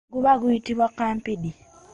[0.13, 1.49] Guba guyitibwa kampindi.